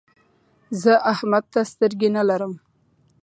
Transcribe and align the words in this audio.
زه 0.81 0.91
احمد 1.13 1.43
ته 1.53 1.61
سترګې 1.71 2.09
نه 2.15 2.23
لرم. 2.29 2.53